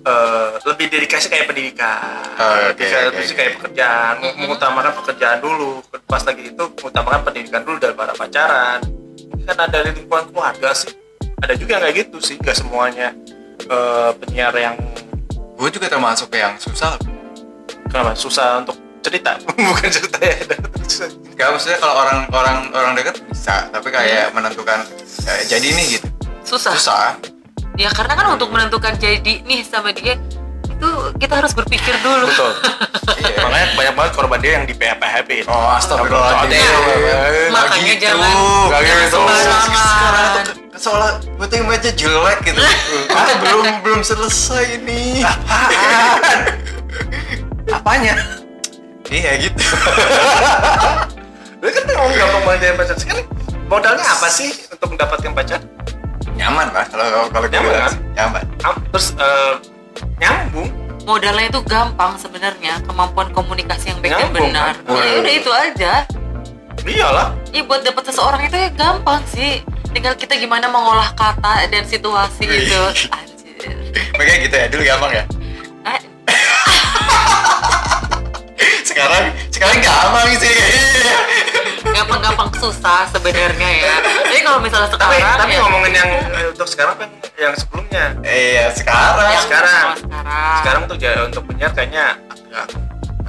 eh, 0.00 0.50
lebih 0.64 0.88
dedikasi 0.88 1.28
kayak 1.28 1.44
pendidikan. 1.44 2.24
Oh, 2.40 2.72
oke, 2.72 2.80
Dedikasi 2.80 3.04
oke, 3.04 3.20
oke. 3.20 3.34
kayak 3.36 3.52
pekerjaan 3.60 4.14
meng- 4.24 4.36
mengutamakan 4.40 4.92
pekerjaan 5.04 5.38
dulu. 5.44 5.84
Pas 6.08 6.24
lagi 6.24 6.48
itu 6.48 6.64
mengutamakan 6.72 7.20
pendidikan 7.20 7.62
dulu 7.68 7.76
daripada 7.76 8.16
pacaran. 8.16 8.80
Mungkin 9.28 9.44
karena 9.44 9.64
dari 9.68 9.90
lingkungan 9.92 10.24
keluarga 10.32 10.72
sih 10.72 10.96
ada 11.36 11.52
juga 11.52 11.76
yang 11.76 11.82
kayak 11.84 11.96
gitu 12.08 12.18
sih 12.24 12.40
gak 12.40 12.56
semuanya 12.56 13.12
eh, 13.60 14.10
penyiar 14.16 14.56
yang 14.56 14.80
gue 15.36 15.68
juga 15.68 15.92
termasuk 15.92 16.32
yang 16.32 16.56
susah. 16.56 16.96
Kenapa? 17.92 18.16
Susah 18.16 18.64
untuk 18.64 18.87
cerita. 19.02 19.38
Bukan 19.68 19.88
cerita 19.88 20.18
ya. 20.20 20.36
Gak 21.38 21.48
maksudnya 21.54 21.78
kalau 21.78 21.94
orang 22.02 22.18
orang 22.34 22.56
orang 22.74 22.92
dekat 22.98 23.22
bisa 23.30 23.70
tapi 23.70 23.88
kayak 23.94 24.34
menentukan 24.34 24.82
eh, 25.28 25.42
jadi 25.46 25.68
nih 25.70 25.86
gitu. 25.98 26.08
Susah. 26.42 26.74
susah. 26.74 27.14
Ya 27.78 27.92
karena 27.94 28.18
kan 28.18 28.26
untuk 28.34 28.50
menentukan 28.50 28.98
jadi 28.98 29.44
nih 29.46 29.62
sama 29.62 29.94
dia 29.94 30.18
itu 30.78 30.90
kita 31.18 31.42
harus 31.42 31.52
berpikir 31.54 31.94
dulu. 32.02 32.26
betul. 32.30 32.52
Iya. 33.18 33.40
makanya 33.40 33.66
banyak 33.74 33.94
banget 33.98 34.12
korban 34.14 34.38
dia 34.38 34.52
yang 34.60 34.64
di 34.68 34.74
PHP 34.76 35.00
PHP 35.00 35.30
oh 35.50 35.74
astagfirullahaladzim. 35.74 36.60
Nah, 37.50 37.66
Makanya 37.66 37.94
gitu. 37.96 38.04
jangan 38.04 38.34
Gak 38.70 38.80
gitu. 38.84 39.18
sekarang 39.26 40.26
tuh 40.36 40.54
soalnya 40.78 41.10
gue 41.26 41.46
tuh 41.50 41.58
image 41.58 41.88
jelek 41.98 42.38
gitu. 42.46 42.60
Belum 43.42 43.66
belum 43.82 44.00
selesai 44.06 44.78
ini. 44.78 45.26
Apanya 47.74 48.14
iya 49.08 49.32
gitu 49.38 49.58
lu 51.58 51.68
kan 51.68 51.84
ngomong 51.86 52.14
gampang 52.14 52.42
banget 52.44 52.60
jadi 52.62 52.74
pacar 52.76 52.96
sekarang 52.96 53.26
modalnya 53.66 54.04
apa 54.04 54.28
sih 54.28 54.50
untuk 54.68 54.88
mendapatkan 54.90 55.32
pacar 55.32 55.60
nyaman 56.32 56.70
lah 56.70 56.86
kalau 56.86 57.26
kalau 57.28 57.46
Nyaman, 57.46 57.72
kan? 57.74 57.92
nyaman 58.14 58.42
Am- 58.62 58.82
terus 58.88 59.12
eh, 59.14 59.52
nyambung 60.18 60.68
Modalnya 61.02 61.48
itu 61.48 61.64
gampang 61.64 62.20
sebenarnya, 62.20 62.84
kemampuan 62.84 63.32
komunikasi 63.32 63.88
yang 63.88 63.98
baik 63.98 64.12
dan 64.12 64.28
Nyambung, 64.28 64.52
benar. 64.52 64.76
kan? 64.76 64.92
Ya 64.92 65.12
udah 65.16 65.32
itu 65.32 65.48
aja. 65.50 65.92
iyalah 66.84 67.32
Ya 67.48 67.64
buat 67.64 67.80
dapet 67.80 68.04
seseorang 68.04 68.44
itu 68.44 68.52
ya 68.52 68.68
gampang 68.70 69.24
sih. 69.24 69.64
Tinggal 69.88 70.12
kita 70.14 70.36
gimana 70.36 70.68
mengolah 70.68 71.16
kata 71.16 71.64
dan 71.66 71.88
situasi 71.88 72.44
gitu. 72.44 72.76
Anjir. 73.16 73.72
makanya 74.12 74.38
gitu 74.38 74.54
ya 74.54 74.66
dulu 74.68 74.82
gampang 74.84 75.12
ya 75.14 75.24
Ah, 75.82 75.96
sekarang 78.88 79.24
sekarang 79.50 79.78
gampang 79.82 80.28
sih. 80.38 80.54
Gampang-gampang 81.88 82.50
susah 82.58 83.08
sebenarnya 83.10 83.68
ya. 83.82 83.94
Jadi 84.28 84.40
kalau 84.44 84.58
misalnya 84.62 84.88
tapi 84.92 85.16
sekarang 85.18 85.38
tapi 85.40 85.52
ya, 85.54 85.60
ngomongin 85.64 85.92
yang 85.94 86.10
eh, 86.10 86.46
untuk 86.52 86.68
sekarang 86.68 86.94
kan 87.00 87.08
yang 87.38 87.54
sebelumnya. 87.56 88.04
Iya 88.22 88.66
sekarang. 88.74 89.28
Yang 89.32 89.44
sekarang. 89.48 89.86
sekarang. 89.98 90.56
sekarang 90.62 90.80
untuk 90.86 90.98
untuk 91.00 91.42
penyiar 91.48 91.72
kayaknya 91.74 92.06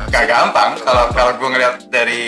gak 0.09 0.25
gampang. 0.25 0.69
Kalau 0.81 1.05
kalau 1.11 1.31
gue 1.35 1.49
ngeliat 1.49 1.75
dari 1.91 2.23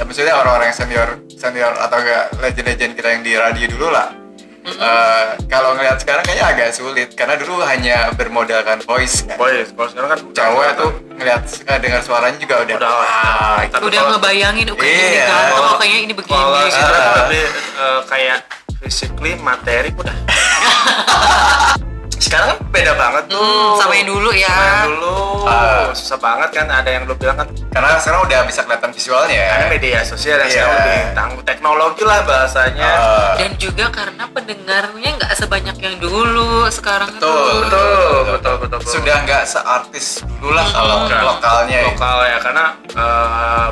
maksudnya 0.00 0.34
orang-orang 0.38 0.72
yang 0.72 0.78
senior 0.78 1.08
senior 1.34 1.72
atau 1.76 1.98
enggak 1.98 2.24
legend-legend 2.38 2.92
kita 2.94 3.08
yang 3.18 3.22
di 3.26 3.32
radio 3.34 3.66
dulu 3.74 3.88
lah 3.90 4.21
Eh, 4.62 5.22
kalau 5.46 5.74
ngeliat 5.74 5.98
sekarang 5.98 6.22
kayaknya 6.22 6.46
agak 6.48 6.70
sulit 6.70 7.10
karena 7.12 7.34
dulu 7.34 7.58
hanya 7.60 8.14
bermodalkan 8.14 8.78
voice 8.80 9.26
kan 9.26 9.34
boy 9.34 9.66
kalau 9.66 9.88
sekarang 9.88 10.08
kan 10.08 10.20
cowok 10.30 10.64
itu 10.68 10.86
ngeliat 11.12 11.42
eh, 11.66 11.78
dengar 11.78 12.00
suaranya 12.00 12.38
juga 12.38 12.54
udah 12.62 12.76
Udah, 12.76 12.92
wah, 12.92 13.58
tapi 13.64 13.82
udah 13.84 13.90
kalau- 13.96 14.10
ngebayangin 14.14 14.64
oh 14.64 14.76
kayaknya 14.76 15.02
ini 15.02 15.10
Iya. 15.12 15.26
ganteng, 15.26 15.58
oh 15.60 15.74
kayaknya 15.76 16.00
ini 16.00 16.14
begini 16.14 16.30
kalau 16.32 16.60
gitu. 16.60 16.70
sekarang 16.72 17.02
Ah. 17.02 17.14
lebih 17.18 17.44
eh, 17.74 18.00
kayak 18.06 18.38
physically 18.78 19.32
materi 19.36 19.90
udah 19.92 20.14
sekarang 22.22 22.48
kan 22.48 22.58
beda 22.70 22.92
banget 22.94 23.24
tuh 23.26 23.42
Hmm, 23.42 23.74
sama 23.76 23.92
yang 23.92 24.08
dulu 24.08 24.30
ya. 24.30 24.46
Sama 24.46 24.62
yang 24.64 24.82
dulu 24.88 25.16
Ah. 25.42 25.90
susah 25.90 26.16
banget 26.16 26.48
kan 26.52 26.66
ada 26.70 26.86
yang 26.86 27.02
lu 27.02 27.14
bilang 27.14 27.34
kan 27.34 27.50
karena 27.68 27.98
sekarang 27.98 28.22
udah 28.22 28.40
bisa 28.46 28.62
kelihatan 28.62 28.90
visualnya 28.90 29.42
karena 29.44 29.66
media 29.68 29.98
sosial 30.02 30.38
yang 30.38 30.46
Iya. 30.46 30.54
sekarang 30.56 30.78
lebih 30.78 31.00
tangguh 31.12 31.42
teknologi 31.42 32.02
lah 32.02 32.20
bahasanya 32.22 32.90
Eh, 32.92 33.32
Dan 33.38 33.52
juga 33.58 33.84
karena 33.90 34.24
pendengarnya 34.28 35.10
nggak 35.12 35.32
sebanyak 35.34 35.76
yang 35.76 35.96
dulu 35.98 36.48
sekarang 36.70 37.10
Betul, 37.10 37.26
tuh. 37.26 37.42
betul 37.58 37.90
betul 38.30 38.54
betul, 38.56 38.78
betul. 38.78 38.90
sudah 38.92 39.16
nggak 39.20 39.42
seartis 39.44 40.06
dulu 40.22 40.50
lah 40.52 40.66
kalau 40.68 40.96
Bukan. 41.04 41.22
lokalnya 41.26 41.76
ya. 41.76 41.86
lokal 41.88 42.16
ya 42.22 42.38
karena 42.38 42.64
eh, 42.88 43.66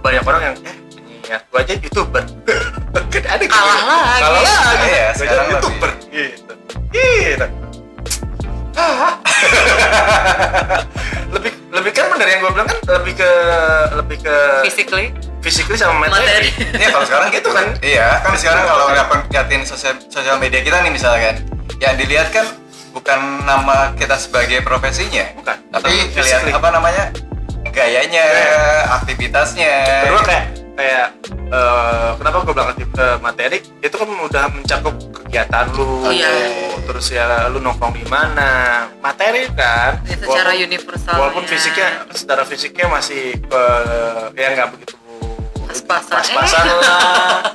banyak 0.00 0.22
orang 0.22 0.42
yang 0.42 0.54
eh 0.64 0.76
penyiar 0.90 1.40
gua 1.46 1.60
aja 1.60 1.74
youtuber 1.74 2.24
kan 3.12 3.22
ada 3.28 3.38
gitu. 3.38 3.52
Kalah 3.52 3.76
lagi. 3.84 4.20
kalah 4.20 4.40
lagi 4.40 4.40
Iya, 4.40 4.56
Gua 4.56 4.72
aja 4.74 5.04
sekarang 5.14 5.46
youtuber 5.50 5.90
gitu 6.10 6.52
gitu 6.90 7.46
lebih 11.34 11.52
lebih 11.70 11.92
kan 11.94 12.06
bener 12.14 12.26
yang 12.28 12.40
gue 12.42 12.50
bilang 12.54 12.68
kan 12.68 12.78
lebih 13.00 13.14
ke 13.18 13.30
lebih 13.94 14.18
ke 14.22 14.36
Physically. 14.66 15.14
physically 15.44 15.76
sama 15.76 16.08
materi. 16.08 16.24
Materi. 16.24 16.48
Iya 16.80 16.88
kalau 16.88 17.04
sekarang 17.04 17.28
gitu 17.30 17.50
kan. 17.52 17.66
Iya 17.94 18.08
kan 18.24 18.32
sekarang 18.38 18.64
kalau 18.64 18.84
ngeliat 18.88 19.08
ngeliatin 19.28 19.62
sosial 19.68 19.92
sosial 20.08 20.40
media 20.40 20.64
kita 20.64 20.80
nih 20.80 20.88
misalkan, 20.88 21.36
yang 21.78 21.94
dilihat 22.00 22.32
kan 22.32 22.48
bukan 22.96 23.44
nama 23.44 23.92
kita 23.98 24.14
sebagai 24.16 24.62
profesinya, 24.62 25.26
Bukan. 25.34 25.56
tapi 25.68 26.08
physically. 26.14 26.54
apa 26.54 26.70
namanya 26.70 27.10
gayanya, 27.74 28.24
Gaya. 28.24 28.62
aktivitasnya. 29.02 29.72
Kedua 30.08 30.22
kayak 30.22 30.44
kayak 30.74 31.06
eh, 31.52 32.10
kenapa 32.16 32.36
gue 32.40 32.54
bilang 32.54 32.70
eh, 32.72 33.16
materi 33.20 33.58
itu 33.82 33.94
kan 33.94 34.08
udah 34.08 34.44
mencakup 34.48 34.94
kegiatan 35.34 35.66
lu, 35.74 36.06
Iya. 36.06 36.30
terus 36.86 37.10
ya 37.10 37.50
lu 37.50 37.58
nongkrong 37.58 37.90
di 37.90 38.06
mana, 38.06 38.86
materi 39.02 39.50
kan. 39.50 39.98
Ya, 40.06 40.14
secara 40.14 40.54
Walaupun- 40.54 40.62
universal. 40.62 41.14
Walaupun 41.18 41.42
ya. 41.42 41.50
fisiknya 41.50 41.88
secara 42.14 42.42
fisiknya 42.46 42.86
masih 42.86 43.34
eh, 43.34 44.22
ya 44.30 44.46
nggak 44.54 44.68
begitu 44.70 44.94
Pas-pasan. 45.66 46.22
pas-pasan 46.22 46.64
lah. 46.86 47.50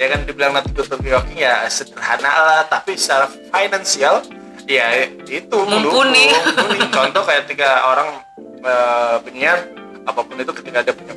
ya 0.00 0.06
kan 0.08 0.24
dibilang 0.24 0.56
nanti 0.56 0.72
good 0.72 0.88
walking 0.88 1.36
ya 1.36 1.68
sederhana 1.68 2.32
lah, 2.32 2.60
tapi 2.64 2.96
secara 2.96 3.28
finansial 3.52 4.24
ya 4.64 5.04
itu 5.20 5.52
Mumpuni. 5.60 6.32
Mumpuni. 6.32 6.80
Contoh 6.96 7.20
kayak 7.20 7.44
ketika 7.44 7.84
orang 7.84 8.16
eh, 8.64 9.16
penyiar 9.20 9.60
apa 10.08 10.24
pun 10.24 10.40
itu 10.40 10.56
ketika 10.56 10.80
ada 10.80 10.92
punya 10.96 11.12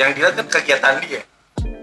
yang 0.00 0.16
dilihat 0.16 0.32
kan 0.32 0.48
kegiatan 0.48 0.96
dia. 1.04 1.20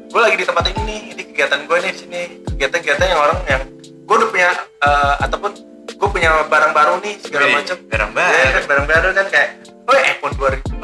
Gue 0.10 0.22
lagi 0.22 0.42
di 0.42 0.46
tempat 0.46 0.66
ini 0.70 0.82
nih, 0.82 1.00
ini 1.14 1.22
kegiatan 1.30 1.70
gue 1.70 1.78
nih 1.78 1.94
sini. 1.94 2.24
Kegiatan-kegiatan 2.64 3.08
yang 3.12 3.20
orang 3.20 3.38
yang 3.44 3.62
gue 3.84 4.16
udah 4.16 4.30
punya 4.32 4.48
eh, 4.56 5.14
ataupun 5.20 5.52
gue 5.84 6.08
punya 6.08 6.48
barang 6.48 6.72
baru 6.72 6.96
nih 7.04 7.20
segala 7.20 7.44
Wih, 7.44 7.60
macam. 7.60 7.76
barang 7.84 8.10
Ya, 8.10 8.16
baru. 8.16 8.48
kan 8.48 8.64
barang 8.64 8.88
baru 8.88 9.08
kan 9.12 9.26
kayak 9.28 9.50
oh 9.84 9.96
iPhone 10.00 10.34
2012 10.72 10.80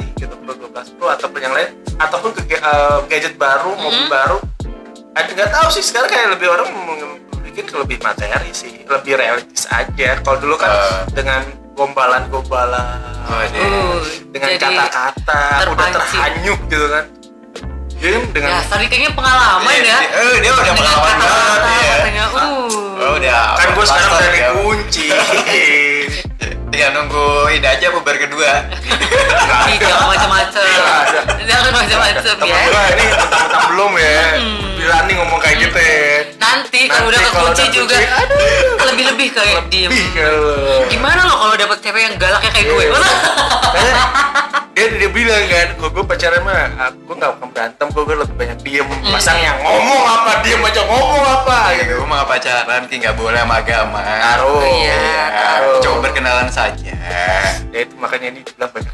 nih 0.00 0.08
gitu 0.16 0.34
Pro 0.40 0.52
12 0.56 0.96
Pro 0.96 1.06
ataupun 1.06 1.38
yang 1.38 1.52
lain 1.52 1.68
ataupun 1.98 2.30
ke, 2.32 2.40
eh, 2.48 2.98
gadget 3.06 3.36
baru 3.36 3.76
mobil 3.76 4.08
baru 4.08 4.40
ada 5.12 5.28
nggak 5.28 5.50
tahu 5.52 5.68
sih 5.68 5.84
sekarang 5.84 6.08
kayak 6.08 6.32
lebih 6.32 6.48
orang 6.48 6.68
bikin 7.42 7.68
ke 7.68 7.76
lebih 7.76 8.00
materi 8.00 8.48
sih 8.48 8.72
lebih 8.80 9.12
realistis 9.12 9.68
aja 9.68 10.16
kalau 10.18 10.40
dulu 10.40 10.56
kan 10.56 10.72
Eh. 10.72 11.12
dengan 11.12 11.44
gombalan-gombalan 11.76 13.04
Waduh. 13.22 13.60
Uh, 13.60 14.00
dengan 14.32 14.48
kata-kata 14.56 15.68
udah 15.68 15.88
terhanyut 15.92 16.60
gitu 16.66 16.88
kan 16.88 17.04
Jadi 18.02 18.18
dengan 18.34 18.50
Ya, 18.50 18.60
tadi 18.66 18.84
kayaknya 18.86 19.10
pengalaman 19.14 19.62
Iya, 19.64 19.78
ya. 19.78 19.98
dia- 20.02 20.10
eh, 20.12 20.36
dia 20.36 20.50
udah 20.50 20.64
Dengan 20.64 20.74
pengalaman 20.76 21.16
banget 21.22 21.62
ya. 21.62 21.94
katanya, 21.94 22.24
uh. 22.26 22.66
Oh, 22.98 23.12
udah. 23.14 23.42
kan 23.54 23.68
gue 23.68 23.84
sekarang 23.84 24.10
udah 24.10 24.20
ya. 24.20 24.32
dikunci 24.32 25.04
Tinggal 26.66 26.90
nunggu 26.96 27.26
ini 27.52 27.62
aja 27.64 27.86
bubar 27.90 28.16
kedua. 28.16 28.50
Ih, 29.68 29.76
jangan 29.78 30.06
macam-macam. 30.08 30.66
Jangan 31.40 31.70
macam-macam 31.72 32.22
temen 32.32 32.48
ya. 32.48 32.62
gue 32.64 32.84
ini 32.92 33.04
mentang-mentang 33.12 33.64
belum 33.70 33.92
ya 33.94 34.22
berani 34.82 35.12
ngomong 35.14 35.38
kayak 35.38 35.56
gitu 35.62 35.78
ya 35.78 36.18
Nanti 36.42 36.80
kalau 36.90 37.08
Nanti 37.08 37.16
udah 37.16 37.20
kalau 37.22 37.32
kekunci 37.32 37.62
udah 37.62 37.74
juga 37.74 37.96
kunci, 37.96 38.84
lebih-lebih 38.90 39.28
kayak 39.30 39.60
diem. 39.70 39.90
Ih, 39.94 40.06
kalau 40.12 40.84
Gimana 40.90 41.20
lo 41.24 41.34
kalau 41.38 41.54
dapet 41.54 41.78
cewek 41.80 42.02
yang 42.02 42.14
galaknya 42.18 42.50
kayak 42.50 42.66
gue? 42.66 42.84
Iya. 42.90 43.94
Dia 44.72 44.88
dia 44.88 45.10
bilang 45.12 45.44
kan, 45.52 45.68
gue 45.76 45.88
gue 45.92 46.00
pacaran 46.00 46.40
mah, 46.48 46.88
aku 46.88 47.12
nggak 47.12 47.28
akan 47.36 47.48
berantem, 47.52 47.86
gue 47.92 48.02
gue 48.08 48.16
lebih 48.24 48.36
banyak 48.40 48.58
diem. 48.64 48.88
Pasangnya 49.12 49.52
ngomong 49.60 50.02
apa, 50.08 50.40
diem 50.40 50.64
aja 50.64 50.80
ngomong 50.88 51.22
apa 51.28 51.76
gitu. 51.76 51.92
Gitu, 51.92 52.04
mau 52.08 52.24
pacaran 52.24 52.82
ki 52.88 52.96
nggak 53.04 53.12
boleh 53.20 53.36
sama 53.44 53.60
agama. 53.60 54.00
Taruh, 54.00 54.64
Iya, 54.64 54.96
taruh. 55.28 55.80
Coba 55.84 55.96
berkenalan 56.08 56.48
saja. 56.48 56.88
Ya 57.68 57.78
itu 57.84 57.92
makanya 58.00 58.32
ini 58.32 58.40
dibilang 58.48 58.72
banyak 58.72 58.92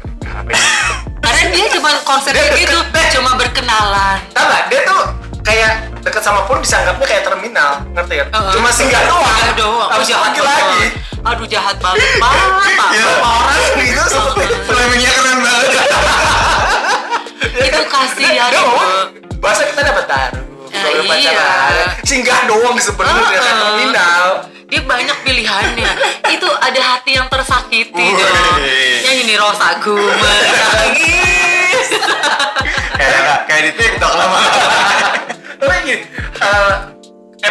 Karena 1.23 1.43
dia 1.47 1.65
cuma 1.79 1.89
konsepnya 2.03 2.43
Dia 2.51 2.59
gitu, 2.59 2.77
cuma 3.15 3.39
berkenalan. 3.39 4.19
Tahu 4.35 4.45
nggak? 4.45 4.63
Dia 4.67 4.79
tuh 4.83 5.01
kayak 5.49 5.71
deket 5.99 6.21
sama 6.21 6.45
pun 6.45 6.61
disanggapnya 6.61 7.05
kayak 7.05 7.23
terminal, 7.25 7.81
ngerti 7.91 8.13
kan? 8.15 8.27
Heeh. 8.29 8.53
Cuma 8.53 8.69
singgah 8.69 9.01
doang. 9.03 9.25
Singgah 9.25 9.55
doang. 9.57 9.89
Harus 9.89 10.07
jahat 10.07 10.29
banget. 10.29 10.45
lagi. 10.45 10.85
Aduh 11.19 11.47
jahat 11.49 11.77
banget, 11.77 12.09
parah, 12.23 12.49
Pak. 12.71 12.89
Iya. 12.93 13.05
Orang 13.19 13.59
Itu 13.75 14.19
Framingnya 14.63 15.11
keren 15.11 15.39
banget. 15.41 15.69
itu 17.67 17.81
kasihan. 17.83 18.49
Ngomong, 18.53 18.89
bahasa 19.39 19.61
kita 19.65 19.81
dapat 19.83 20.05
taruh. 20.05 20.45
udah 20.69 20.85
Iya. 20.85 21.01
pacaran 21.03 21.73
singgah 22.05 22.39
doang 22.45 22.77
sebenarnya 22.77 23.41
kan 23.41 23.51
Ah. 23.51 23.57
nominal 23.59 24.25
dia 24.65 24.81
banyak 24.85 25.17
pilihannya 25.25 25.91
itu 26.37 26.45
ada 26.45 26.81
hati 26.85 27.17
yang 27.17 27.25
tersakiti 27.25 28.05
dong 28.13 28.57
yang 29.01 29.17
ini 29.17 29.33
rosaku 29.33 29.97
menangis 29.97 31.89
kayak 32.95 33.37
kayak 33.43 33.61
di 33.65 33.71
TikTok 33.75 34.13
lama 34.13 34.39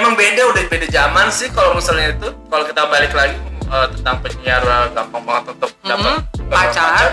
emang 0.08 0.16
beda 0.16 0.42
udah 0.48 0.62
beda 0.64 0.86
zaman 0.88 1.26
sih 1.28 1.52
kalau 1.52 1.76
misalnya 1.76 2.08
itu. 2.10 2.28
Kalau 2.48 2.64
kita 2.64 2.82
balik 2.88 3.12
lagi 3.12 3.36
eh, 3.68 3.86
tentang 3.92 4.16
penyiar 4.24 4.64
eh, 4.64 4.86
gampang 4.96 5.20
banget 5.22 5.44
untuk 5.52 5.68
dapat 5.84 6.00
Mhm, 6.00 6.16
eh, 6.16 6.48
pacar. 6.48 7.04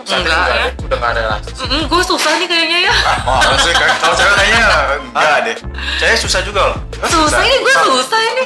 ini 0.00 0.12
Enggak, 0.12 0.28
nggak 0.28 0.48
ya. 0.50 0.64
ada- 0.66 0.76
udah 0.82 0.96
nggak 0.98 1.12
ada 1.12 1.22
lagi 1.30 1.48
Mm, 1.60 1.82
gue 1.86 2.02
susah 2.02 2.32
nih 2.36 2.46
kayaknya 2.46 2.78
ya. 2.82 2.94
Oh 3.22 3.40
kayak- 3.40 3.96
kalau 3.96 4.12
cewek 4.12 4.34
kayaknya 4.34 4.60
enggak 5.06 5.38
deh. 5.40 5.56
saya 5.96 6.14
susah 6.18 6.40
juga 6.42 6.60
loh. 6.68 6.78
Susah. 7.06 7.40
ini 7.40 7.56
gue 7.58 7.72
susah. 7.72 8.20
ini. 8.26 8.44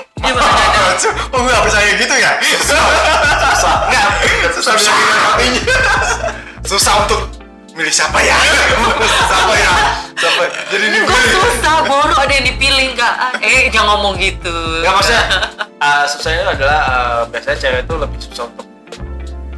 Oh 1.33 1.41
nggak 1.41 1.61
percaya 1.61 1.91
gitu 1.97 2.15
ya? 2.15 2.33
Susah. 2.39 3.75
Susah. 4.53 4.75
Bisa 4.77 4.93
bilang 4.93 5.21
hatinya 5.27 5.63
susah 6.65 6.95
untuk 7.03 7.21
milih 7.75 7.91
siapa 7.91 8.19
ya? 8.23 8.39
Siapa 9.31 9.55
ya? 9.59 9.73
Siapa? 10.15 10.43
Jadi 10.71 10.85
gue 10.95 11.03
dipilih 11.03 11.31
susah 11.35 11.77
bodoh. 11.83 12.19
Ada 12.23 12.33
yang 12.39 12.47
dipilih 12.55 12.87
nggak 12.95 13.15
eh 13.43 13.67
jangan 13.75 13.99
ngomong 13.99 14.15
gitu. 14.23 14.55
Nggak 14.81 14.95
maksudnya 14.95 15.25
eh, 15.91 16.05
susahnya 16.07 16.43
adalah 16.55 16.81
eh, 16.87 17.21
biasanya 17.35 17.59
cewek 17.59 17.81
itu 17.83 17.95
lebih 17.99 18.19
susah 18.23 18.45
untuk 18.47 18.67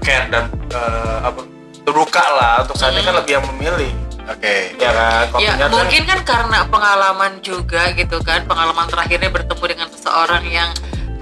care 0.01 0.27
dan 0.33 0.45
eh, 0.73 1.19
apa 1.29 1.41
terbuka 1.85 2.25
lah. 2.25 2.55
Untuk 2.65 2.77
saat 2.81 2.97
ini 2.97 3.05
kan 3.05 3.15
lebih 3.21 3.33
yang 3.37 3.47
memilih. 3.53 3.93
Oke. 4.27 4.75
Ya 4.81 4.91
kan? 4.91 5.25
Kalau 5.31 5.45
ya 5.45 5.53
kan 5.61 5.69
mungkin 5.71 6.03
kan 6.09 6.21
karena 6.25 6.59
pengalaman 6.73 7.33
juga 7.45 7.83
gitu 7.93 8.19
kan. 8.25 8.49
Pengalaman 8.49 8.89
terakhirnya 8.89 9.29
bertemu 9.29 9.65
dengan 9.77 9.89
seseorang 9.93 10.45
yang 10.49 10.71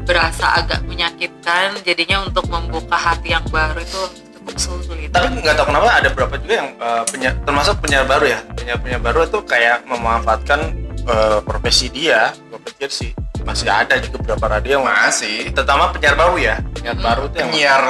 berasa 0.06 0.62
agak 0.62 0.86
menyakitkan. 0.86 1.74
Jadinya 1.82 2.22
untuk 2.22 2.46
membuka 2.46 2.94
hati 2.94 3.34
yang 3.34 3.44
baru 3.50 3.82
itu 3.82 4.23
sulit 4.56 5.08
tapi 5.08 5.30
nggak 5.34 5.54
tahu 5.54 5.66
kenapa 5.68 5.86
ada 5.94 6.08
beberapa 6.08 6.34
juga 6.36 6.54
yang 6.56 6.68
eh, 6.74 7.02
penyiar- 7.06 7.38
termasuk 7.42 7.74
penyiar 7.78 8.04
baru 8.04 8.26
ya. 8.28 8.38
Penyiar 8.52 8.78
penyiar 8.78 9.00
baru 9.00 9.20
itu 9.22 9.38
kayak 9.42 9.84
memanfaatkan 9.84 10.60
eh, 11.04 11.38
profesi 11.40 11.86
dia. 11.88 12.30
Gue 12.48 12.58
pikir 12.64 12.88
sih 12.88 13.10
masih 13.44 13.68
ada 13.68 14.00
juga 14.00 14.16
beberapa 14.18 14.56
radio 14.56 14.80
yang 14.80 14.86
masih. 14.86 15.52
terutama 15.52 15.90
penyiar 15.90 16.16
baru 16.16 16.36
ya. 16.36 16.54
Penyiar 16.72 16.96
baru 16.96 17.22
tuh 17.28 17.38
yang 17.38 17.50
penyiar 17.50 17.82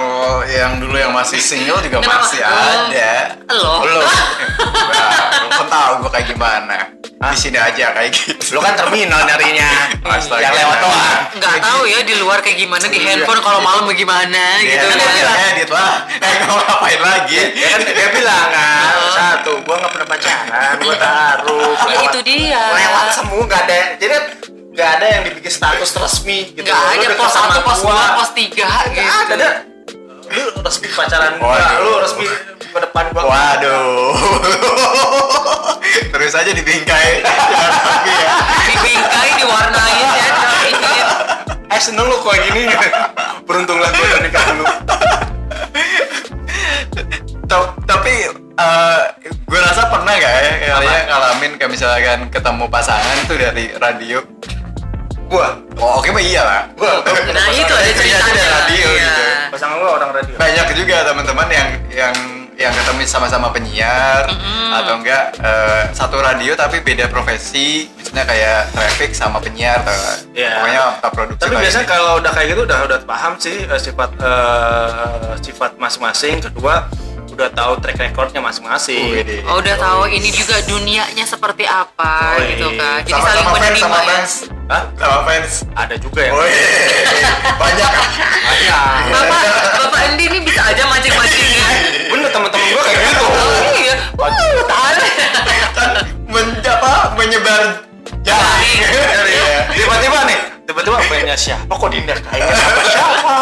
yang 0.45 0.73
dulu 0.77 0.97
yang 0.97 1.13
masih 1.13 1.39
single 1.39 1.79
juga 1.79 2.03
Kenapa? 2.03 2.27
masih 2.27 2.41
Oh. 2.43 2.51
ada 2.91 3.13
lo 3.49 3.73
belum. 3.81 4.03
nah, 4.03 4.11
lo 4.11 4.35
kan 4.35 4.49
gimana? 6.35 6.79
Di 7.25 7.39
sini 7.39 7.57
aja 7.57 7.95
kayak 7.95 8.11
gitu. 8.11 8.35
Lu 8.53 8.61
kan 8.61 8.75
terminal 8.75 9.25
nyarinya. 9.25 9.71
Astaga. 10.05 10.43
yang 10.43 10.53
lewat 10.53 10.79
doang. 10.79 11.21
Nggak 11.35 11.57
tahu 11.59 11.81
ya 11.87 11.99
di 12.03 12.15
luar 12.15 12.39
kayak 12.39 12.59
gimana 12.59 12.85
di 12.85 12.99
Iya. 12.99 13.07
handphone 13.17 13.41
kalau 13.41 13.61
malam 13.61 13.83
bagaimana 13.85 14.61
Iya, 14.61 14.77
gitu 14.77 14.87
kan. 14.87 14.99
kan 14.99 15.11
dia 15.15 15.33
edit 15.49 15.71
lah 15.71 15.95
eh 16.13 16.35
mau 16.45 16.57
ngapain 16.59 17.01
lagi? 17.01 17.41
Ya 17.55 17.67
kan 17.71 17.81
dia 17.83 18.09
bilang 18.13 18.47
kan 18.51 18.93
satu 19.11 19.53
gua 19.63 19.75
nggak 19.79 19.93
pernah 19.93 20.09
pacaran 20.09 20.75
gua 20.79 20.97
taruh 20.97 21.75
Ya, 21.87 21.99
itu 22.05 22.19
dia. 22.23 22.61
lewat 22.75 23.07
semua 23.11 23.41
nggak 23.43 23.61
ada 23.65 23.79
jadi 23.97 24.15
nggak 24.75 24.89
ada 24.93 25.07
yang 25.09 25.23
dibikin 25.25 25.53
status 25.53 25.91
resmi 25.97 26.39
gitu. 26.53 26.67
Lu 26.67 26.77
ada 26.77 27.17
pos 27.17 27.31
satu 27.33 27.59
pos 27.63 27.79
dua 27.81 28.05
pos 28.19 28.31
tiga 28.37 28.69
gitu. 28.91 29.01
ada. 29.01 29.35
Dah 29.35 29.55
lu 30.31 30.43
resmi 30.61 30.87
pacaran 30.91 31.33
gua 31.39 31.57
lu 31.81 31.91
resmi 31.99 32.27
ke 32.75 32.81
depan 32.83 33.05
gua. 33.11 33.23
Waduh. 33.25 34.11
Terus 36.13 36.35
aja 36.35 36.51
dibingkai. 36.51 37.23
Jangan 37.23 37.73
ya 38.05 38.35
dibingkai 38.67 39.31
diwarnain 39.39 40.09
ya 40.11 40.33
eh 41.71 41.81
seneng 41.81 42.07
lu 42.07 42.19
kayak 42.21 42.51
gini. 42.51 42.71
Beruntunglah 43.45 43.91
gua 43.91 44.05
udah 44.05 44.21
nikah 44.21 44.43
dulu. 44.49 44.65
Ta- 47.45 47.75
tapi 47.85 48.15
gue 49.45 49.61
rasa 49.61 49.87
pernah 49.87 50.15
gak 50.15 50.33
ya 50.33 50.53
kalian 50.73 51.03
ngalamin 51.07 51.53
kayak 51.59 51.71
misalkan 51.71 52.19
ketemu 52.31 52.65
pasangan 52.67 53.17
tuh 53.27 53.37
dari 53.37 53.71
radio? 53.77 54.19
Gua. 55.27 55.59
Oh 55.77 55.99
oke 55.99 56.11
mah 56.11 56.23
iya 56.23 56.43
lah. 56.43 56.63
Gua- 56.75 57.03
gua- 57.03 57.27
nah 57.31 57.47
itu 57.51 57.67
ada 57.69 57.91
ceritanya. 57.91 58.23
dari 58.25 58.43
radio 58.47 58.87
Iya. 58.89 59.03
gitu 59.03 59.23
pasangan 59.51 59.77
gua 59.77 59.91
orang 59.99 60.11
radio. 60.13 60.35
Banyak 60.37 60.67
juga 60.75 60.97
teman-teman 61.05 61.49
yang 61.51 61.69
yang 61.91 62.15
yang 62.55 62.71
ketemu 62.73 63.03
sama-sama 63.05 63.51
penyiar 63.51 64.31
atau 64.73 64.95
enggak 64.97 65.35
eh, 65.37 65.83
satu 65.91 66.17
radio 66.17 66.55
tapi 66.55 66.79
beda 66.81 67.07
profesi 67.07 67.91
misalnya 67.93 68.25
kayak 68.25 68.61
traffic 68.71 69.11
sama 69.13 69.39
penyiar 69.39 69.81
atau 69.81 69.95
Iya. 70.33 70.51
pokoknya 70.57 70.83
tak 70.99 71.11
produksi 71.13 71.41
tapi 71.41 71.55
biasanya 71.57 71.83
ini. 71.83 71.91
kalau 71.91 72.13
udah 72.17 72.33
kayak 72.33 72.49
gitu 72.49 72.63
udah 72.63 72.79
udah 72.85 72.99
paham 73.03 73.33
sih 73.37 73.57
eh, 73.61 73.81
sifat 73.81 74.11
eh, 74.17 74.89
sifat 75.41 75.71
masing-masing 75.77 76.39
kedua 76.41 76.87
udah 77.27 77.51
tahu 77.51 77.83
track 77.83 77.99
recordnya 78.01 78.39
masing-masing 78.39 79.11
Wih, 79.11 79.43
Oh 79.45 79.59
udah 79.59 79.75
tahu 79.75 80.07
ini 80.07 80.31
juga 80.31 80.55
dunianya 80.63 81.27
seperti 81.27 81.67
apa 81.67 82.39
Oh, 82.39 82.47
gitu 82.47 82.71
iya. 82.71 82.79
kan. 82.79 82.99
Jadi 83.01 83.11
sama, 83.13 83.27
saling 83.27 83.43
sama 83.43 83.51
fans 83.51 83.59
menerima 83.59 83.83
sama 83.83 83.99
ya. 83.99 84.07
fans 84.07 84.33
Hah? 84.65 84.83
sama 84.95 85.19
fans 85.27 85.53
ada 85.75 85.95
juga 85.99 86.21
yang 86.23 86.35
Wih, 86.39 86.55
banyak 87.59 87.91
banyak 88.41 88.83
Bapak 89.11 89.43
Bapak 89.77 90.01
Endi 90.07 90.25
ini 90.25 90.39
bisa 90.41 90.63
aja 90.65 90.83
mancing-mancingnya. 90.87 91.67
Teman-teman 92.35 92.67
gua 92.69 92.83
kayak 92.83 92.99
gitu 93.01 93.25
Oh 93.25 93.71
iya. 93.75 93.95
Uh, 94.13 94.63
tahu. 94.65 94.95
kan 95.73 95.91
men- 96.27 96.59
apa 96.61 96.93
menyebar 97.15 97.63
jaring 98.21 98.79
Iya. 99.25 99.71
tiba-tiba 99.71 100.19
nih 100.25 100.39
tiba-tiba 100.65 100.97
pengennya 101.03 101.37
siapa 101.37 101.71
kok 101.71 101.89
dinda 101.89 102.15
kayaknya 102.21 102.53
siapa 102.53 102.83
siapa 102.85 103.37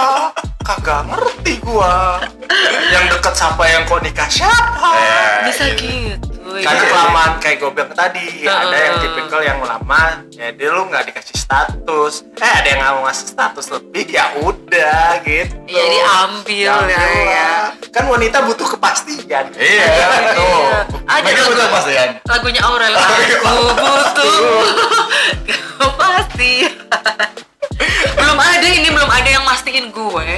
kagak 0.63 1.01
ngerti 1.09 1.55
gua 1.59 2.21
yang 2.89 3.05
deket 3.09 3.33
siapa 3.33 3.63
yang 3.65 3.83
kok 3.83 4.01
nikah 4.01 4.29
siapa 4.29 4.91
Eh, 4.93 5.37
Bisa 5.49 5.65
gitu. 5.75 6.31
karena 6.55 6.79
ya. 6.79 6.87
kelamaan 6.87 7.33
kayak 7.39 7.57
gue 7.59 7.71
bilang 7.73 7.93
tadi 7.93 8.27
Heeh. 8.41 8.51
ada 8.51 8.77
yang 8.77 8.95
tipikal 9.01 9.41
yang 9.41 9.59
lama 9.59 10.03
ya 10.31 10.51
dia 10.51 10.69
lu 10.69 10.85
nggak 10.85 11.09
dikasih 11.09 11.35
status 11.35 12.13
eh 12.37 12.53
ada 12.53 12.67
yang 12.67 12.79
nggak 12.79 12.93
mau 12.93 13.03
ngasih 13.05 13.27
status 13.29 13.67
lebih 13.71 14.07
ya 14.09 14.27
udah 14.39 15.23
gitu 15.23 15.55
Iya 15.65 15.83
diambil 15.89 16.59
ya, 16.61 16.75
Diambil 16.85 17.25
ya. 17.27 17.53
Kan 17.93 18.09
wanita 18.09 18.41
butuh 18.43 18.73
kepastian. 18.73 19.53
Iya 19.53 20.09
tuh 20.33 20.41
Iya. 20.41 20.79
Ada 21.05 21.21
mereka 21.23 21.37
lagu- 21.39 21.53
betul 21.53 21.69
pas 21.69 21.85
ya 21.87 22.05
Lagunya 22.25 22.61
Aurel 22.65 22.95
aku 22.97 23.13
butuh 23.77 24.33
pasti. 25.93 26.53
belum 28.19 28.39
ada 28.39 28.65
ini 28.67 28.89
belum 28.89 29.11
ada 29.11 29.29
yang 29.31 29.45
mastiin 29.45 29.93
gue. 29.93 30.29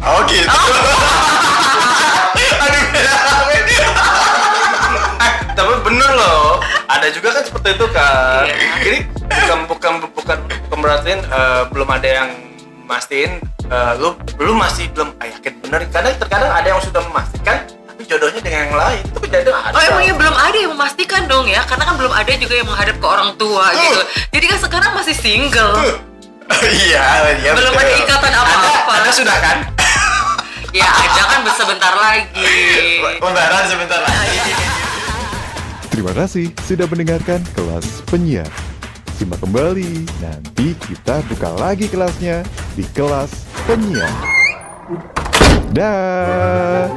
oh 0.00 0.18
gitu. 0.26 0.46
Aduh 2.60 2.84
eh 5.20 5.32
tapi 5.52 5.72
bener 5.82 6.10
loh. 6.12 6.62
Ada 6.86 7.06
juga 7.10 7.28
kan 7.32 7.42
seperti 7.42 7.68
itu 7.74 7.86
kan 7.90 8.44
jadi 8.80 8.98
bukan 9.30 9.58
bukan 9.66 9.92
bukan 10.10 10.38
berarti 10.76 11.10
eh, 11.16 11.62
belum 11.70 11.88
ada 11.88 12.08
yang 12.08 12.28
mastiin 12.84 13.38
eh, 13.70 13.92
lu 14.02 14.10
lu 14.42 14.52
masih 14.58 14.90
belum 14.92 15.14
ah, 15.22 15.26
yakin 15.30 15.52
bener. 15.62 15.80
Kadang 15.94 16.14
terkadang 16.18 16.50
ada 16.50 16.66
yang 16.66 16.80
sudah 16.82 17.00
memastikan 17.06 17.56
tapi 17.86 18.02
jodohnya 18.04 18.40
dengan 18.42 18.60
yang 18.66 18.76
lain. 18.76 19.02
Itu 19.06 19.18
kejadian 19.22 19.54
ada. 19.54 19.74
Oh 19.78 19.82
emangnya 19.82 20.14
belum 20.18 20.34
ada 20.36 20.56
yang 20.58 20.72
memastikan 20.74 21.22
dong 21.30 21.46
ya? 21.46 21.62
Karena 21.64 21.84
kan 21.86 21.94
belum 21.96 22.12
ada 22.12 22.30
juga 22.36 22.54
yang 22.58 22.68
menghadap 22.68 22.96
ke 22.98 23.06
orang 23.06 23.30
tua 23.38 23.64
gitu. 23.78 24.00
Jadi 24.34 24.44
kan 24.50 24.58
sekarang 24.58 24.90
masih 24.98 25.16
single. 25.16 25.74
Iya 26.50 27.38
iya 27.38 27.54
Belum 27.54 27.70
betul. 27.78 27.86
ada 27.86 27.94
ikatan 28.02 28.32
anda, 28.34 28.42
apa-apa. 28.42 28.92
Anda 28.98 29.12
sudah 29.14 29.36
kan? 29.38 29.58
Ya 30.70 30.86
ada 30.86 31.22
kan 31.26 31.40
sebentar 31.54 31.94
lagi. 31.94 32.46
Pembaharan 33.22 33.64
sebentar 33.66 34.02
lagi. 34.02 34.38
Terima 35.90 36.12
kasih 36.14 36.54
sudah 36.66 36.86
mendengarkan 36.86 37.42
kelas 37.58 38.06
penyiar. 38.06 38.46
Simak 39.18 39.42
kembali, 39.42 40.06
nanti 40.22 40.78
kita 40.86 41.26
buka 41.26 41.50
lagi 41.58 41.90
kelasnya 41.90 42.46
di 42.78 42.86
kelas 42.94 43.49
penyiar. 43.66 44.12
Dah. 45.72 46.88